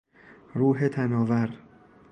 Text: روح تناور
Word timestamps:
روح 0.55 0.87
تناور 0.87 1.49